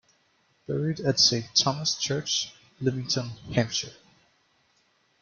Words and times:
Buried 0.65 0.99
at 1.01 1.19
Saint 1.19 1.45
Thomas 1.55 1.93
Church, 1.93 2.51
Lymington, 2.79 3.27
Hampshire. 3.53 3.93